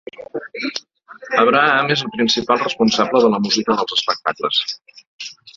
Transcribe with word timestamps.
Abraham 1.41 1.93
és 1.97 2.03
el 2.07 2.11
principal 2.17 2.63
responsable 2.63 3.23
de 3.27 3.33
la 3.37 3.43
música 3.47 3.79
dels 3.83 3.97
espectacles. 4.01 4.65